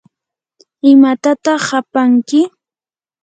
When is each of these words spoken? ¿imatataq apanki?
¿imatataq 0.91 1.65
apanki? 1.79 2.39